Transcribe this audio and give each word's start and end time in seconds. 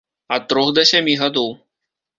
Ад 0.37 0.47
трох 0.53 0.71
да 0.79 0.87
сямі 0.93 1.15
гадоў. 1.21 1.57